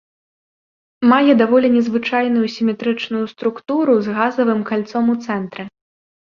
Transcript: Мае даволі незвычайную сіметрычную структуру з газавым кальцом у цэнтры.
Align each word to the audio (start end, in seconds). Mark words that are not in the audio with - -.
Мае 1.11 1.31
даволі 1.41 1.67
незвычайную 1.75 2.47
сіметрычную 2.55 3.23
структуру 3.35 3.93
з 4.09 4.19
газавым 4.19 4.67
кальцом 4.73 5.03
у 5.17 5.23
цэнтры. 5.31 5.63